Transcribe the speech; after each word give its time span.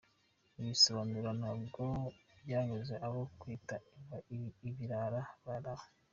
Ibi 0.57 0.67
bisobanuro 0.73 1.29
ntabwo 1.39 1.83
byanyuze 2.45 2.93
abo 3.05 3.15
wakwita 3.23 3.75
ibirara 4.69 5.21
bari 5.45 5.69
aho. 5.73 5.85